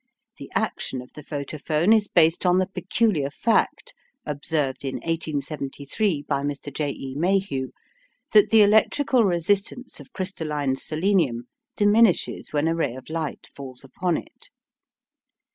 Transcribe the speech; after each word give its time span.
The 0.39 0.49
action 0.55 0.99
of 1.03 1.13
the 1.13 1.21
photophone 1.21 1.93
is 1.95 2.07
based 2.07 2.43
on 2.43 2.57
the 2.57 2.65
peculiar 2.65 3.29
fact 3.29 3.93
observed 4.25 4.83
in 4.83 4.95
1873 4.95 6.23
by 6.23 6.41
Mr 6.41 6.73
J 6.73 6.89
E 6.89 7.13
Mayhew, 7.15 7.69
that 8.31 8.49
the 8.49 8.63
electrical 8.63 9.25
resistance 9.25 9.99
of 9.99 10.11
crystalline 10.11 10.75
selenium 10.75 11.43
diminishes 11.77 12.51
when 12.51 12.67
a 12.67 12.73
ray 12.73 12.95
of 12.95 13.11
light 13.11 13.45
falls 13.53 13.83
upon 13.83 14.17
it. 14.17 14.49